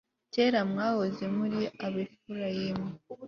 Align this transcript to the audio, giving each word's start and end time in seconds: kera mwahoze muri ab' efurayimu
kera 0.33 0.59
mwahoze 0.71 1.23
muri 1.37 1.59
ab' 1.85 1.97
efurayimu 2.03 2.89